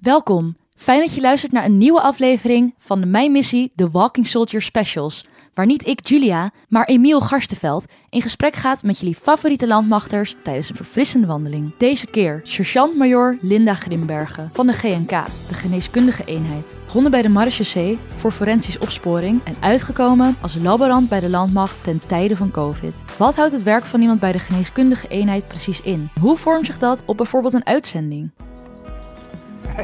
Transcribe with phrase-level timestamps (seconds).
[0.00, 0.56] Welkom.
[0.74, 4.62] Fijn dat je luistert naar een nieuwe aflevering van de Mijn Missie The Walking Soldier
[4.62, 5.26] Specials.
[5.54, 10.68] Waar niet ik, Julia, maar Emiel Garstenveld in gesprek gaat met jullie favoriete landmachters tijdens
[10.68, 11.76] een verfrissende wandeling.
[11.78, 15.10] Deze keer sergeant-major Linda Grimbergen van de GNK,
[15.48, 16.76] de geneeskundige eenheid.
[16.84, 21.98] Begonnen bij de Marechaussee voor forensisch opsporing en uitgekomen als laborant bij de landmacht ten
[21.98, 22.94] tijde van COVID.
[23.18, 26.08] Wat houdt het werk van iemand bij de geneeskundige eenheid precies in?
[26.20, 28.30] Hoe vormt zich dat op bijvoorbeeld een uitzending?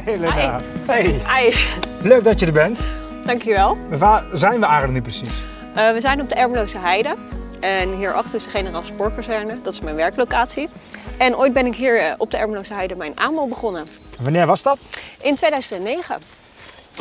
[0.03, 0.61] Hey Linda.
[0.87, 1.21] Hey.
[1.27, 1.55] Hi,
[2.01, 2.79] Leuk dat je er bent.
[3.25, 3.77] dankjewel.
[3.89, 5.27] Waar zijn we eigenlijk nu precies?
[5.77, 7.15] Uh, we zijn op de Ermeloze Heide.
[7.59, 9.61] En hierachter is de generaal spoorkazerne.
[9.61, 10.69] Dat is mijn werklocatie.
[11.17, 13.87] En ooit ben ik hier eh, op de Ermeloze Heide mijn AMO begonnen.
[14.19, 14.77] Wanneer was dat?
[15.21, 16.17] In 2009.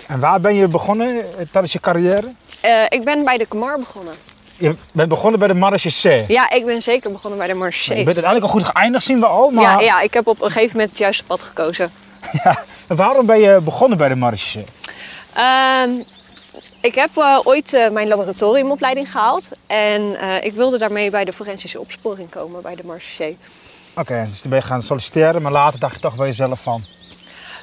[0.07, 2.27] En waar ben je begonnen eh, tijdens je carrière?
[2.65, 4.15] Uh, ik ben bij de Kamar begonnen.
[4.57, 6.25] Je bent begonnen bij de Marechaussee.
[6.29, 8.05] Ja, ik ben zeker begonnen bij de Je Marchaussee.
[8.05, 9.51] bent uiteindelijk al goed geëindigd, zien we al.
[9.51, 11.91] Maar, Ja, ja, ik heb op een gegeven moment het juiste pad gekozen.
[12.45, 12.65] Ja.
[12.87, 14.65] Waarom ben je begonnen bij de Marechaussee?
[15.33, 15.91] Ehm,
[16.81, 19.51] ik heb eh, ooit eh, mijn laboratoriumopleiding gehaald.
[19.67, 23.39] En eh, ik wilde daarmee bij de forensische opsporing komen bij de Marchaussee.
[23.97, 26.85] Oké, dus toen ben je gaan solliciteren, maar later dacht je toch bij jezelf van...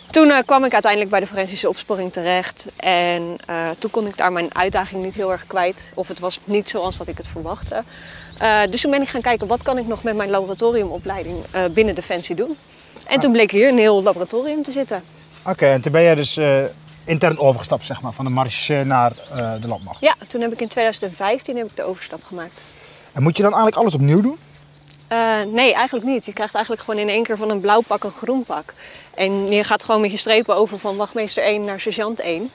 [0.09, 2.72] Toen kwam ik uiteindelijk bij de forensische opsporing terecht.
[2.75, 3.38] En
[3.80, 5.92] toen kon ik daar mijn uitdaging niet heel erg kwijt.
[5.94, 7.83] Of het was niet zoals dat ik het verwachtte.
[8.38, 11.64] Eh, dus toen ben ik gaan kijken, wat kan ik nog met mijn laboratoriumopleiding eh,
[11.72, 12.58] binnen Defensie doen?
[13.06, 15.03] En toen bleek hier een heel laboratorium te zitten.
[15.45, 16.64] Oké, en toen ben je dus eh,
[17.06, 19.11] intern overgestapt, zeg maar, van de Marechaussee naar
[19.61, 20.00] de landmacht.
[20.00, 22.61] Ja, toen heb ik in 2015 heb ik de overstap gemaakt.
[23.11, 24.38] En moet je dan eigenlijk alles opnieuw doen?
[25.54, 26.26] Nee, eigenlijk niet.
[26.26, 28.73] Je krijgt eigenlijk gewoon in één keer van een blauw pak een groen pak.
[29.14, 32.52] En je gaat gewoon met je strepen over van wachtmeester 1 naar sergeant 1.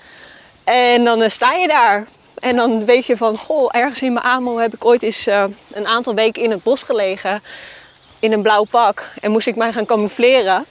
[0.65, 2.06] En dan sta je daar.
[2.39, 5.44] En dan weet je van, goh, ergens in mijn AMO heb ik ooit eens eh,
[5.72, 7.42] een aantal weken in het bos gelegen.
[8.19, 9.11] In een blauw pak.
[9.20, 10.64] En moest ik mij gaan camoufleren.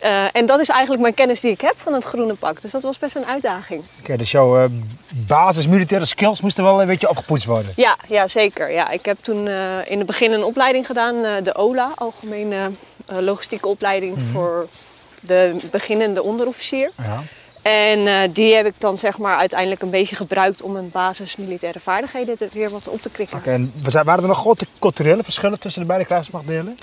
[0.00, 2.60] Eh, en dat is eigenlijk mijn kennis die ik heb van het groene pak.
[2.60, 3.82] Dus dat was best een uitdaging.
[4.00, 4.70] Oké, dus jouw eh,
[5.08, 7.72] basis militaire skills moesten wel een beetje opgepoetst worden.
[7.76, 8.70] Ja, ja zeker.
[8.70, 9.48] Ja, ik heb toen
[9.84, 12.70] in het begin een opleiding gedaan, de OLA, Algemene
[13.06, 14.68] Logistieke Opleiding voor
[15.20, 16.90] de beginnende onderofficier.
[16.96, 17.22] Ja.
[17.68, 21.36] En eh, die heb ik dan zeg maar uiteindelijk een beetje gebruikt om mijn basis
[21.36, 23.38] militaire vaardigheden weer wat op te krikken.
[23.38, 26.74] Oké, en wa- waren er nog grote culturele verschillen tussen de beide krijgsmachtdelen?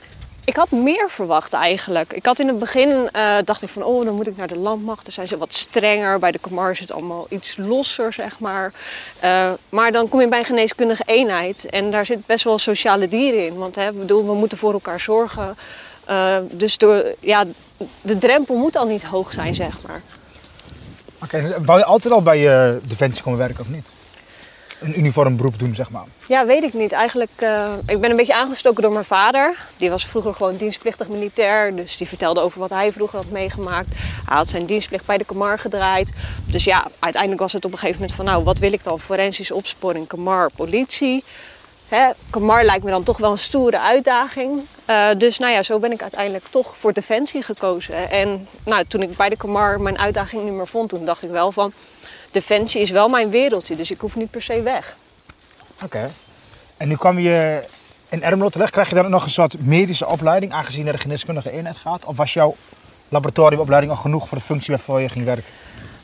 [0.45, 2.13] Ik had meer verwacht eigenlijk.
[2.13, 4.57] Ik had in het begin, eh, dacht ik van, oh, dan moet ik naar de
[4.57, 5.03] landmacht.
[5.03, 6.19] Dan zijn ze wat strenger.
[6.19, 8.73] Bij de Kamar is het allemaal iets losser, zeg maar.
[9.19, 11.65] Eh, maar dan kom je bij een geneeskundige eenheid.
[11.65, 13.55] En daar zit best wel sociale dieren in.
[13.55, 15.57] Want hè, bedoel, we moeten voor elkaar zorgen.
[16.51, 17.43] Dus door, ja,
[18.01, 20.01] de drempel moet al niet hoog zijn, zeg maar.
[21.65, 23.93] Wou je altijd al bij je defensie komen werken of niet?
[24.79, 26.05] Een uniform beroep doen, zeg maar.
[26.27, 26.91] Ja, weet ik niet.
[26.91, 29.57] Eigenlijk, eh, ik ben een beetje aangestoken door mijn vader.
[29.77, 31.75] Die was vroeger gewoon dienstplichtig militair.
[31.75, 33.87] Dus die vertelde over wat hij vroeger had meegemaakt.
[34.25, 36.11] Hij had zijn dienstplicht bij de Kamar gedraaid.
[36.45, 38.25] Dus ja, uiteindelijk was het op een gegeven moment van...
[38.25, 38.99] nou, wat wil ik dan?
[38.99, 41.23] Forensische opsporing, Kamar, politie.
[41.87, 44.65] Hè, Kamar lijkt me dan toch wel een stoere uitdaging.
[44.85, 48.09] Eh, dus nou ja, zo ben ik uiteindelijk toch voor Defensie gekozen.
[48.09, 50.89] En nou, toen ik bij de Kamar mijn uitdaging niet meer vond...
[50.89, 51.73] toen dacht ik wel van...
[52.31, 54.97] Defensie is wel mijn wereldje, dus ik hoef niet per se weg.
[55.83, 56.11] Oké.
[56.77, 57.63] En nu kwam je
[58.09, 58.71] in Ermelo terecht.
[58.71, 62.05] Krijg je dan nog een soort medische opleiding, aangezien naar de geneeskundige eenheid gaat?
[62.05, 62.55] Of was jouw
[63.09, 65.45] laboratoriumopleiding al genoeg voor de functie waarvoor je ging werken?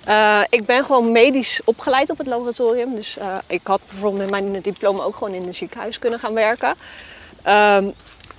[0.03, 2.95] Eh, ik ben gewoon medisch opgeleid op het laboratorium.
[2.95, 6.33] Dus eh, ik had bijvoorbeeld met mijn diploma ook gewoon in een ziekenhuis kunnen gaan
[6.33, 6.75] werken.
[7.43, 7.89] Ehm,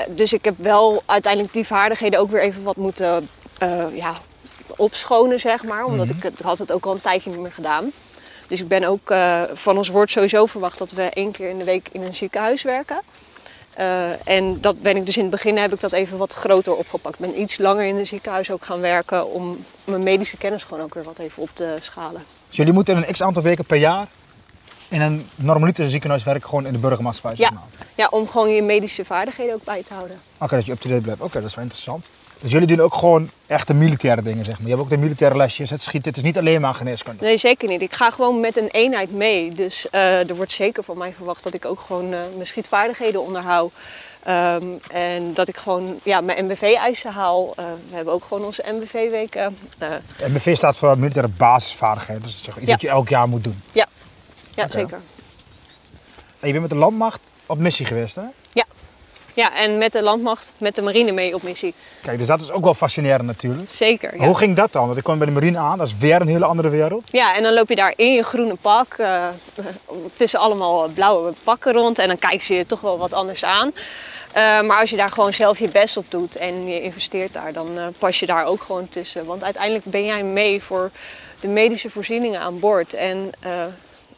[0.09, 3.28] dus ik heb wel uiteindelijk die vaardigheden ook weer even wat moeten
[3.59, 4.15] eh, ja,
[4.77, 5.84] opschonen, zeg maar.
[5.84, 7.93] Omdat ik het had het ook al een tijdje niet meer gedaan.
[8.49, 9.15] Dus ik ben ook
[9.53, 12.62] van ons wordt sowieso verwacht dat we één keer in de week in een ziekenhuis
[12.62, 13.01] werken.
[13.72, 16.75] Eh, en dat ben ik dus in het begin heb ik dat even wat groter
[16.77, 17.15] opgepakt.
[17.19, 20.83] Ik ben iets langer in een ziekenhuis ook gaan werken om mijn medische kennis gewoon
[20.84, 22.25] ook weer wat even op te schalen.
[22.49, 24.06] Dus jullie moeten een x aantal weken per jaar
[24.88, 27.37] in een normaliter ziekenhuis werken, gewoon in de burgermaatschappij.
[27.37, 27.55] zeg Ja.
[27.55, 27.87] maar.
[27.94, 30.21] Ja, om gewoon je medische vaardigheden ook bij te houden.
[30.39, 31.21] Oké, dat je up-to-date blijft.
[31.21, 32.10] Oké, dat is wel interessant.
[32.42, 34.62] Dus jullie doen ook gewoon echte militaire dingen, zeg maar.
[34.69, 36.08] Je hebt ook de militaire lesjes, het schieten.
[36.08, 37.24] Het is niet alleen maar geneeskunde.
[37.24, 37.83] Nee, zeker niet.
[37.83, 39.53] Ik ga gewoon met een eenheid mee.
[39.53, 43.22] Dus eh, er wordt zeker van mij verwacht dat ik ook gewoon eh, mijn schietvaardigheden
[43.22, 43.72] onderhoud.
[44.22, 47.53] Ehm, en dat ik gewoon ja, mijn MBV-eisen haal.
[47.56, 49.56] Eh, we hebben ook gewoon onze MBV-weken.
[50.27, 52.22] MBV staat voor militaire basisvaardigheden.
[52.22, 52.72] Dus dat is iets Ja.
[52.72, 53.62] wat je elk jaar moet doen.
[53.72, 53.86] ja,
[54.54, 55.00] ja zeker.
[56.41, 58.22] En je bent met de landmacht op missie geweest, hè?
[59.34, 61.75] Ja, en met de landmacht, met de marine mee op missie.
[62.03, 63.71] Kijk, dus dat is ook wel fascinerend natuurlijk.
[63.71, 64.27] Zeker, ja.
[64.27, 64.87] Hoe ging dat dan?
[64.87, 67.09] Want ik kwam bij de marine aan, dat is weer een hele andere wereld.
[67.11, 69.27] Ja, en dan loop je daar in je groene pak, eh,
[70.15, 71.99] tussen allemaal blauwe pakken rond.
[71.99, 73.73] En dan kijken ze je toch wel wat anders aan.
[74.33, 77.53] Eh, maar als je daar gewoon zelf je best op doet en je investeert daar,
[77.53, 79.25] dan eh, pas je daar ook gewoon tussen.
[79.25, 80.91] Want uiteindelijk ben jij mee voor
[81.41, 82.95] de medische voorzieningen aan boord.
[82.95, 83.31] En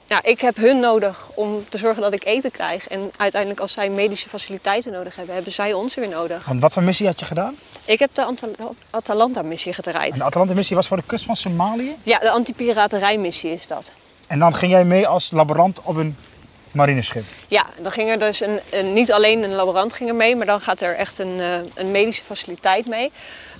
[0.06, 2.88] ja, ik heb hun nodig om te zorgen dat ik eten krijg.
[2.88, 6.46] En uiteindelijk als zij medische faciliteiten nodig hebben, hebben zij ons weer nodig.
[6.46, 7.54] Want wat voor missie had je gedaan?
[7.84, 10.12] Ik heb de Atal- Atalanta-missie gedraaid.
[10.12, 11.96] En de Atalanta-missie was voor de kust van Somalië.
[12.02, 13.92] Ja, de antipiraterijmissie is dat.
[14.26, 16.16] En dan ging jij mee als laborant op een
[16.70, 17.24] marineschip.
[17.48, 20.46] Ja, dan ging er dus een, een- niet alleen een laborant ging er mee, maar
[20.46, 23.12] dan gaat er echt een, eh, een medische faciliteit mee,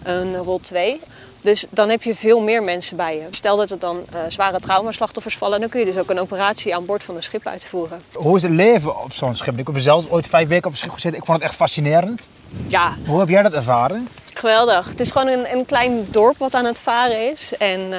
[0.03, 1.01] een rol 2.
[1.45, 3.27] Dus dan heb je veel meer mensen bij je.
[3.31, 6.75] Stel dat er dan eh, zware traumaslachtoffers vallen, dan kun je dus ook een operatie
[6.75, 8.03] aan boord van een schip uitvoeren.
[8.13, 9.59] Hoe is het leven op zo'n schip?
[9.59, 11.19] Ik heb zelf ooit vijf weken op een schip gezeten.
[11.19, 12.29] Ik vond het echt fascinerend.
[12.69, 14.09] Ja, Hoe heb jij dat ervaren?
[14.35, 14.89] geweldig.
[14.89, 17.57] Het is gewoon een, een klein dorp wat aan het varen is.
[17.57, 17.99] En eh,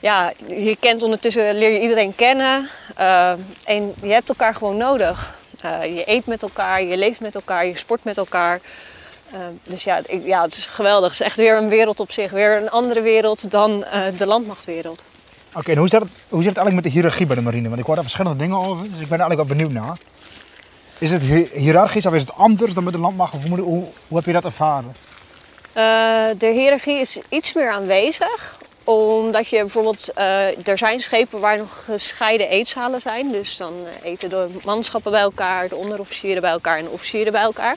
[0.00, 2.68] ja, je kent ondertussen, leer je iedereen kennen.
[2.96, 3.30] Eh,
[3.64, 5.38] en je hebt elkaar gewoon nodig.
[5.82, 8.60] Je eet met elkaar, je leeft met elkaar, je sport met elkaar.
[9.32, 11.10] Eh, dus ja, ik, ja, het is geweldig.
[11.10, 12.30] Het is echt weer een wereld op zich.
[12.30, 15.04] Weer een andere wereld dan eh, de landmachtwereld.
[15.54, 17.68] Oké, en hoe zit, het, hoe zit het eigenlijk met de hiërarchie bij de marine?
[17.68, 19.96] Want ik hoor daar verschillende dingen over, dus ik ben er eigenlijk wel benieuwd naar.
[20.98, 23.34] Is het hi- hiërarchisch of is het anders dan met de landmacht?
[23.34, 24.96] Of hoe, moet- hoe, hoe heb je dat ervaren?
[25.72, 28.58] Eh, de hiërarchie is iets meer aanwezig.
[28.84, 33.30] Omdat je bijvoorbeeld, eh, er zijn schepen waar nog gescheiden eetzalen zijn.
[33.32, 33.72] Dus dan
[34.02, 37.76] eten de manschappen bij elkaar, de onderofficieren bij elkaar en de officieren bij elkaar.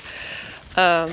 [0.75, 1.03] Eh,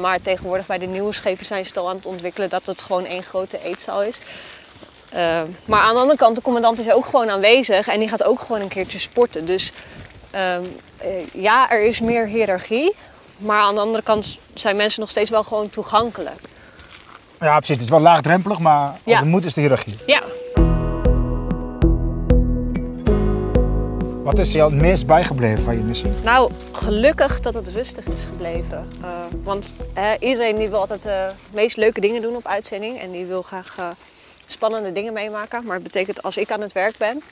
[0.00, 2.82] maar tegenwoordig bij de nieuwe schepen zijn ze het al aan het ontwikkelen dat het
[2.82, 4.20] gewoon één grote eetzaal is.
[5.08, 8.24] Eh, maar aan de andere kant, de commandant is ook gewoon aanwezig en die gaat
[8.24, 9.44] ook gewoon een keertje sporten.
[9.44, 9.72] Dus
[10.30, 10.62] ehm,
[10.96, 12.94] eh, ja, er is meer hiërarchie.
[13.36, 16.40] Maar aan de andere kant zijn mensen nog steeds wel gewoon toegankelijk.
[17.40, 17.74] Ja, precies.
[17.74, 19.16] Het is wel laagdrempelig, maar als Ja.
[19.18, 19.98] het moet is de hiërarchie.
[20.06, 20.22] Ja,
[24.22, 26.10] Wat is jou het meest bijgebleven van je missie?
[26.22, 28.88] nou gelukkig dat het rustig is gebleven.
[29.02, 29.08] Eh,
[29.42, 33.00] want eh, iedereen die wil altijd de meest leuke dingen doen op uitzending.
[33.00, 33.88] En die wil graag eh,
[34.46, 35.64] spannende dingen meemaken.
[35.64, 37.22] Maar het betekent als ik aan het werk ben,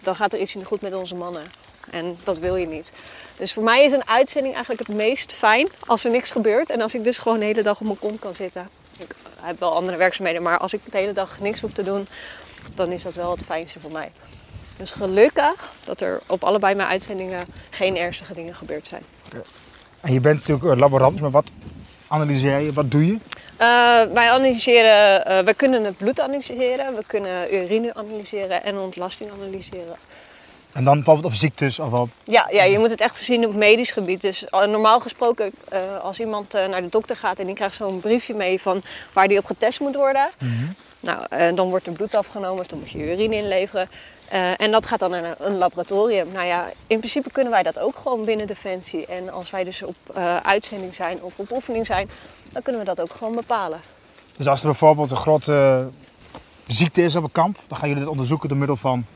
[0.00, 1.42] dan gaat er iets niet goed met onze mannen.
[1.90, 2.92] En dat wil je niet.
[3.36, 6.70] Dus voor mij is een uitzending eigenlijk het meest fijn als er niks gebeurt.
[6.70, 8.68] En als ik dus gewoon de hele dag op mijn kont kan zitten.
[8.98, 12.08] Ik heb wel andere werkzaamheden, maar als ik de hele dag niks hoef te doen,
[12.74, 14.12] dan is dat wel het fijnste voor mij.
[14.82, 19.02] Dus gelukkig dat er op allebei mijn uitzendingen geen ernstige dingen gebeurd zijn.
[20.00, 21.50] En je bent natuurlijk eh, laborant, maar wat
[22.08, 22.72] analyseer je?
[22.72, 23.18] Wat doe je?
[23.56, 29.30] Eh, wij analyseren, eh, we kunnen het bloed analyseren, we kunnen urine analyseren en ontlasting
[29.30, 29.96] analyseren.
[30.72, 32.08] En dan bijvoorbeeld op ziektes of op...
[32.24, 34.20] Ja, ja, je moet het echt zien op medisch gebied.
[34.20, 35.52] Dus normaal gesproken,
[36.02, 38.82] als iemand naar de dokter gaat en die krijgt zo'n briefje mee van
[39.12, 40.30] waar die op getest moet worden.
[41.02, 43.88] Nou, eh, dan wordt er bloed afgenomen of dan moet je urine inleveren.
[44.32, 46.32] Eh, en dat gaat dan naar een, laboratorium.
[46.32, 49.06] Nou ja, in principe kunnen wij dat ook gewoon binnen Defensie.
[49.06, 52.10] En als wij dus op eh, uitzending zijn of op oefening zijn,
[52.48, 53.80] dan kunnen we dat ook gewoon bepalen.
[54.36, 55.88] Dus als er bijvoorbeeld een grote
[56.66, 59.06] ziekte is op een kamp, dan gaan jullie dat onderzoeken door middel van...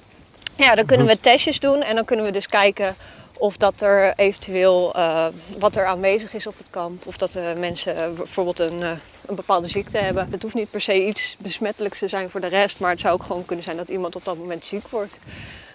[0.54, 2.96] Ja, dan kunnen we testjes doen en dan kunnen we dus kijken
[3.38, 5.26] of dat er eventueel eh,
[5.58, 7.06] wat er aanwezig is op het kamp.
[7.06, 8.90] Of dat de mensen eh, bijvoorbeeld een, eh,
[9.26, 10.28] een bepaalde ziekte hebben.
[10.30, 13.14] Het hoeft niet per se iets besmettelijks te zijn voor de rest, maar het zou
[13.14, 15.18] ook gewoon kunnen zijn dat iemand op dat moment ziek wordt.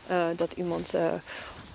[0.07, 1.03] Eh, dat iemand eh,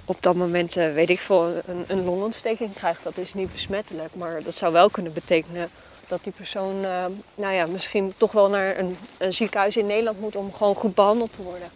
[0.07, 3.03] op dat moment, eh, weet ik veel, een, een longontsteking krijgt.
[3.03, 5.69] Dat is niet besmettelijk, maar dat zou wel kunnen betekenen
[6.07, 7.05] dat die persoon eh,
[7.35, 10.95] nou ja, misschien toch wel naar een, een ziekenhuis in Nederland moet om gewoon goed
[10.95, 11.69] behandeld te worden.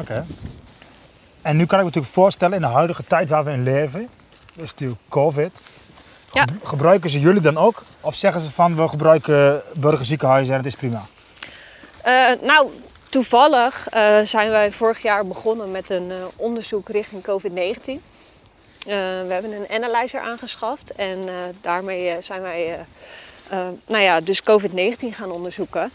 [0.00, 0.26] Oké.
[1.48, 4.08] En nu kan ik me natuurlijk voorstellen, in de huidige tijd waar we in leven,
[4.54, 5.60] is natuurlijk COVID.
[6.32, 6.42] Ja.
[6.42, 7.82] Ge- Gebruiken ze jullie dan ook?
[8.00, 11.06] Of zeggen ze van, we gebruiken burgerziekenhuizen en het is prima?
[12.02, 12.68] Eh, nou,
[13.08, 17.82] toevallig eh, zijn wij vorig jaar begonnen met een eh, onderzoek richting COVID-19.
[17.84, 17.98] Eh,
[19.26, 21.18] we hebben een analyzer aangeschaft en
[21.60, 22.84] daarmee zijn wij
[23.86, 25.90] nou ja, dus COVID-19 gaan onderzoeken.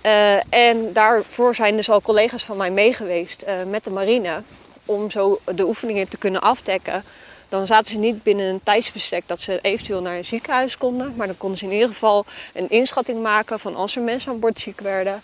[0.00, 4.42] Eh, en daarvoor zijn dus al collega's van mij meegeweest eh, met de marine
[4.84, 7.04] om zo de oefeningen te kunnen afdekken.
[7.48, 11.14] Dan zaten ze niet binnen een tijdsbestek dat ze eventueel naar een ziekenhuis konden.
[11.16, 14.40] Maar dan konden ze in ieder geval een inschatting maken van als er mensen aan
[14.40, 15.22] boord ziek werden.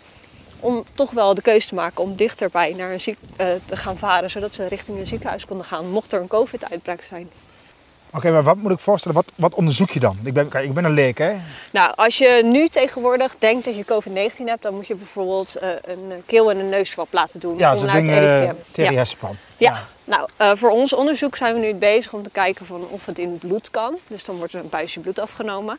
[0.61, 3.99] Om toch wel de keuze te maken om dichterbij naar een ziek, eh, te gaan
[3.99, 4.31] varen.
[4.31, 7.31] Zodat ze richting een ziekenhuis konden gaan mocht er een covid-uitbraak zijn.
[8.15, 9.17] Oké, maar wat moet ik voorstellen?
[9.17, 10.19] Wat, wat onderzoek je dan?
[10.25, 11.33] Ik ben, kijk, ik ben een leek, hè?
[11.71, 15.69] Nou, als je nu tegenwoordig denkt dat je COVID-19 hebt, dan moet je bijvoorbeeld eh,
[15.83, 17.59] een keel- en een neusswab laten doen.
[17.59, 18.55] Ja, zo'n ding, eh RIVM.
[18.71, 19.05] Thierry
[19.57, 19.87] Ja.
[20.05, 23.19] Nou, eh, voor ons onderzoek zijn we nu bezig om te kijken van of het
[23.19, 23.97] in het bloed kan.
[24.07, 25.79] Dus dan wordt er een buisje bloed afgenomen.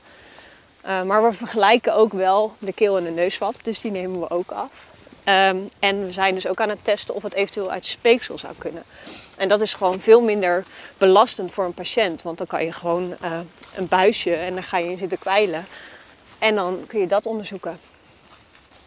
[0.82, 4.30] Eh, maar we vergelijken ook wel de keel- en de neuswap, dus die nemen we
[4.30, 4.88] ook af.
[5.24, 8.54] Ehm, en we zijn dus ook aan het testen of het eventueel uit speeksel zou
[8.58, 8.84] kunnen.
[9.36, 10.64] En dat is gewoon veel minder
[10.98, 12.22] belastend voor een patiënt.
[12.22, 13.40] Want dan kan je gewoon eh,
[13.76, 15.66] een buisje en dan ga je in zitten kwijlen.
[16.40, 17.80] En dan kun je dat onderzoeken.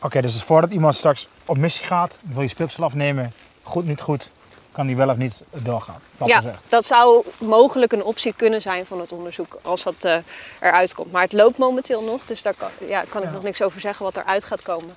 [0.02, 4.30] Oké, dus voordat iemand straks op missie gaat, wil je speeksel afnemen, goed, niet goed,
[4.72, 6.00] kan die wel of niet doorgaan.
[6.24, 6.62] ja, gezegd.
[6.68, 10.16] dat zou mogelijk een optie kunnen zijn van het onderzoek als dat eh,
[10.60, 11.12] eruit komt.
[11.12, 13.34] Maar het loopt momenteel nog, dus daar kan, ja, kan ik Ja.
[13.34, 14.94] nog niks over zeggen wat eruit gaat komen.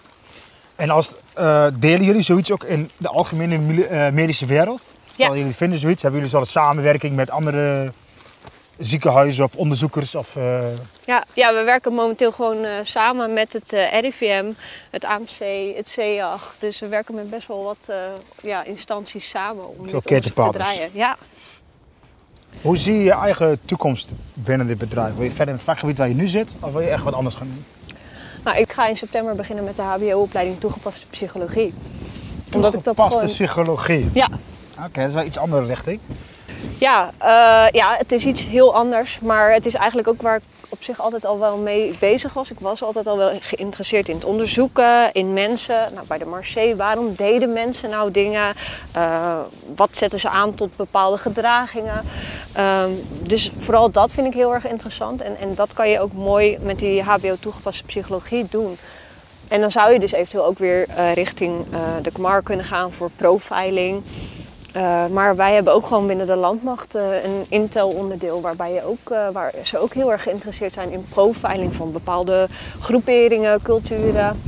[0.77, 4.91] En als, eh, delen jullie zoiets ook in de algemene eh, medische wereld?
[5.13, 5.37] Stel Ja.
[5.37, 7.91] jullie vinden zoiets, hebben jullie zo'n samenwerking met andere
[8.77, 10.15] ziekenhuizen of onderzoekers?
[10.15, 10.59] Of, eh,
[11.03, 14.45] Ja, ja we werken momenteel gewoon samen met het RIVM,
[14.89, 16.55] het AMC, het CEAG.
[16.59, 17.89] Dus we werken met best wel wat
[18.41, 20.89] ja, instanties samen om Veel dit te draaien.
[20.93, 21.17] Ja.
[22.61, 25.15] hoe zie je je eigen toekomst binnen dit bedrijf?
[25.15, 27.13] Wil je verder in het vakgebied waar je nu zit, of wil je echt wat
[27.13, 27.65] anders gaan doen?
[28.47, 31.73] Nou, ik ga in september beginnen met de HBO-opleiding toegepaste psychologie.
[32.55, 33.33] Omdat ik dat Toegepaste gewoon...
[33.33, 34.09] psychologie.
[34.13, 34.27] Ja,
[34.77, 35.99] Oké, dat is wel iets andere richting.
[36.77, 39.19] Ja, eh, ja, het is iets heel anders.
[39.19, 42.51] Maar het is eigenlijk ook waar ik op zich altijd al wel mee bezig was.
[42.51, 45.93] Ik was altijd al wel geïnteresseerd in het onderzoeken, in mensen.
[45.93, 48.55] Nou, bij de Marché, waarom deden mensen nou dingen?
[48.91, 49.39] Eh,
[49.75, 52.03] wat zetten ze aan tot bepaalde gedragingen?
[52.53, 55.21] Ehm, dus vooral dat vind ik heel erg interessant.
[55.21, 58.77] En, en dat kan je ook mooi met die HBO-toegepaste psychologie doen.
[59.47, 62.93] En dan zou je dus eventueel ook weer eh, richting eh, de KMAR kunnen gaan
[62.93, 64.03] voor profiling.
[64.77, 69.11] Uh, maar wij hebben ook gewoon binnen de landmacht uh, een Intel-onderdeel waarbij je ook,
[69.11, 72.47] uh, waar ze ook heel erg geïnteresseerd zijn in profiling van bepaalde
[72.79, 74.41] groeperingen, culturen.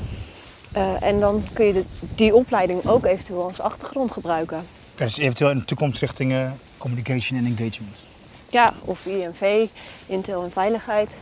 [1.00, 1.83] En dan kun je de,
[2.15, 4.65] die opleiding ook eventueel als achtergrond gebruiken.
[4.95, 8.05] Dus eventueel in de toekomst richting communication en engagement.
[8.50, 9.67] Ja, of INV,
[10.05, 11.17] Intel en veiligheid.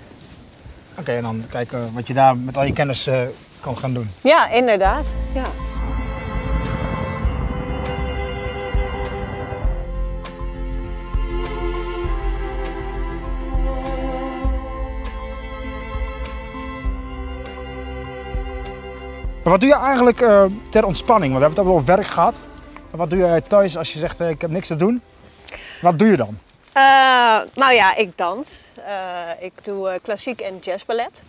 [0.91, 3.09] Oké, okay, en dan kijken wat je daar met al je kennis
[3.59, 4.09] kan gaan doen.
[4.21, 5.07] Ja, inderdaad.
[5.33, 5.66] Ja.
[19.47, 21.31] Maar wat doe je eigenlijk uh, ter ontspanning?
[21.31, 22.35] Want we hebben het over werk gehad.
[22.89, 25.01] Wat doe je thuis als je zegt uh, ik heb niks te doen?
[25.81, 26.39] Wat doe je dan?
[26.77, 26.83] Uh,
[27.53, 28.65] nou ja, ik dans.
[29.39, 31.21] ik doe klassiek en jazzballet.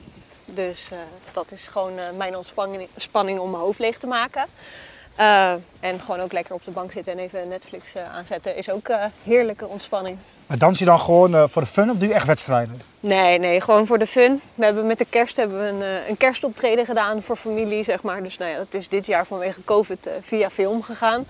[0.45, 0.91] Dus
[1.33, 4.45] dat is gewoon mijn ontspanning spanning om mijn hoofd leeg te maken.
[5.81, 8.91] En gewoon ook lekker op de bank zitten en even Netflix aanzetten is ook
[9.25, 10.19] heerlijke ontspanning.
[10.47, 12.81] Maar dans je dan gewoon voor de fun of doe je echt wedstrijden?
[13.01, 14.41] Nee, nee, gewoon voor de fun.
[14.55, 18.23] We hebben met de kerst hebben we een, een kerstoptreden gedaan voor familie, zeg maar.
[18.23, 21.27] Dus nou ja, dat is dit jaar vanwege COVID uh, via film gegaan.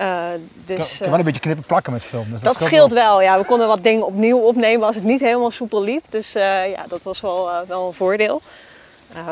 [0.00, 0.24] Uh,
[0.64, 2.30] dus, ik kan wel een beetje knippen plakken met film.
[2.30, 3.16] Dus dat, dat scheelt wel.
[3.16, 3.22] wel.
[3.22, 6.04] Ja, we konden wat dingen opnieuw opnemen als het niet helemaal soepel liep.
[6.08, 8.42] Dus uh, ja, dat was wel, wel een voordeel.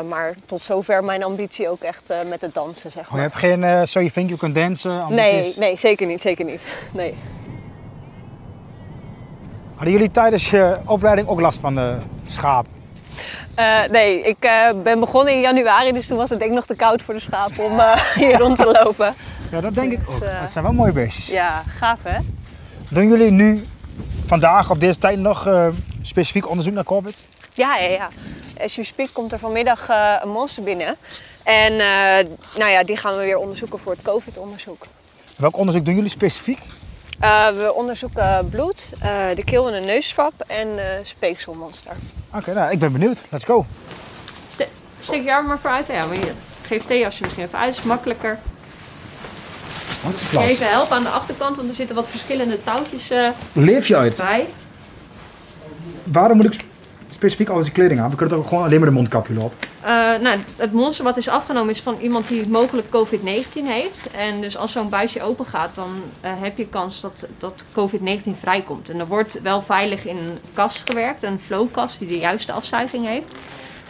[0.07, 3.11] Maar tot zover mijn ambitie ook echt met het dansen, zeg maar.
[3.11, 6.45] Oh, je hebt geen So You Think You Can Dance Nee, nee, zeker niet, zeker
[6.45, 6.67] niet.
[6.91, 7.15] Nee.
[9.75, 11.95] Hadden jullie tijdens je opleiding ook last van de
[12.25, 12.65] schaap?
[13.59, 16.65] Uh, nee, ik uh, ben begonnen in januari, dus toen was het denk ik nog
[16.65, 19.13] te koud voor de schapen om uh, hier rond te lopen.
[19.51, 20.19] Ja, dat denk ik ook.
[20.23, 21.27] het zijn wel mooie beestjes.
[21.27, 22.19] Ja, gaaf hè?
[22.89, 23.63] Doen jullie nu
[24.25, 25.69] vandaag op deze tijd nog
[26.01, 27.17] specifiek onderzoek naar COVID?
[27.53, 28.09] Ja, ja, ja.
[28.59, 29.87] As you speak komt er vanmiddag
[30.21, 30.97] een monster binnen.
[31.43, 31.75] En
[32.57, 34.85] nou ja, die gaan we weer onderzoeken voor het COVID-onderzoek.
[35.37, 36.59] Welk onderzoek doen jullie specifiek?
[37.23, 41.91] Uh, we onderzoeken bloed, uh, de keel- en de neuswap en uh, speekselmonster.
[42.27, 43.23] Oké, okay, nou, ik ben benieuwd.
[43.29, 43.65] Let's go.
[44.53, 44.67] Ste
[44.99, 45.87] steek je arm maar vooruit.
[45.87, 46.31] Ja, maar je
[46.65, 48.39] geeft thee als je misschien even uit is makkelijker.
[50.03, 53.87] Wat is even helpen aan de achterkant, want er zitten wat verschillende touwtjes uh, Leef
[53.87, 54.17] je uit?
[54.17, 54.47] bij.
[56.03, 56.61] Waarom moet ik
[57.09, 58.09] specifiek alles die kleding aan?
[58.09, 59.53] We kunnen toch ook gewoon alleen maar de mondkapje op?
[59.81, 59.87] Uh,
[60.21, 64.07] nou, het monster wat is afgenomen is van iemand die mogelijk COVID-19 heeft.
[64.11, 65.89] En dus als zo'n buisje open gaat, dan
[66.25, 68.89] uh, heb je kans dat, dat COVID-19 vrijkomt.
[68.89, 73.05] En er wordt wel veilig in een kast gewerkt, een flowkast die de juiste afzuiging
[73.05, 73.35] heeft.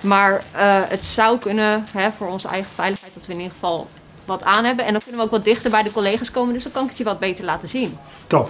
[0.02, 0.40] Maar uh,
[0.88, 3.88] het zou kunnen, hè, voor onze eigen veiligheid, dat we in ieder geval
[4.26, 4.86] wat aan hebben.
[4.86, 6.90] En dan kunnen we ook wat dichter bij de collega's komen, dus dan kan ik
[6.90, 7.98] het je wat beter laten zien.
[8.28, 8.50] Top.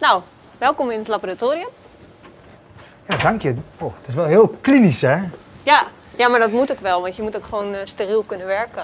[0.00, 0.22] Nou,
[0.58, 1.68] welkom in het laboratorium.
[3.08, 3.54] Ja, dank je.
[3.78, 5.18] Oh, het is wel heel klinisch, hè?
[5.62, 5.86] Ja,
[6.16, 8.82] ja maar dat moet ook wel, want je moet ook gewoon uh, steriel kunnen werken.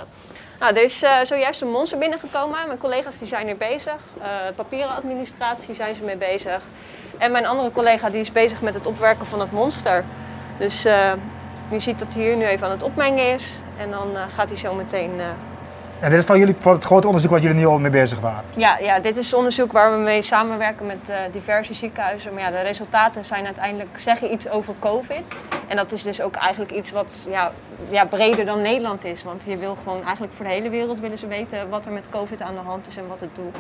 [0.61, 2.67] Nou, er is uh, zojuist een monster binnengekomen.
[2.67, 3.97] Mijn collega's die zijn er bezig.
[4.19, 4.25] Uh,
[4.57, 6.63] papierenadministratie zijn ze mee bezig.
[7.19, 10.05] En mijn andere collega die is bezig met het opwerken van het monster.
[10.59, 10.83] Dus
[11.71, 13.45] je ziet dat hij hier nu even aan het opmengen is.
[13.79, 15.21] En dan gaat hij zo meteen
[16.01, 18.21] En dit is van jullie, voor het grote onderzoek wat jullie nu al mee bezig
[18.21, 18.45] waren.
[18.57, 22.35] Ja, ja, dit is onderzoek waar we mee samenwerken met uh, diverse ziekenhuizen.
[22.35, 25.29] Maar ja, de resultaten zijn uiteindelijk, zeggen iets over COVID.
[25.67, 27.51] En dat is dus ook eigenlijk iets wat ja,
[27.89, 29.23] ja, breder dan Nederland is.
[29.23, 32.09] Want je wil gewoon eigenlijk voor de hele wereld willen ze weten wat er met
[32.09, 33.57] COVID aan de hand is en wat het doet.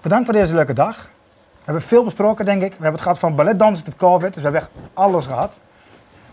[0.00, 1.08] Bedankt voor deze leuke dag.
[1.52, 2.68] We hebben veel besproken, denk ik.
[2.68, 5.60] We hebben het gehad van balletdansen tot COVID, dus we hebben echt alles gehad.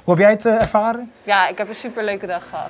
[0.03, 1.11] Hoe heb jij het uh, ervaren?
[1.23, 2.69] Ja, ik heb een superleuke dag gehad.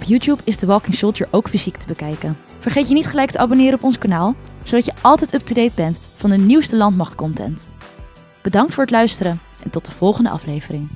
[0.00, 2.36] Op YouTube is The Walking Soldier ook fysiek te bekijken.
[2.58, 6.30] Vergeet je niet gelijk te abonneren op ons kanaal, zodat je altijd up-to-date bent van
[6.30, 7.68] de nieuwste landmachtcontent.
[8.42, 10.88] Bedankt voor het luisteren en tot de volgende aflevering.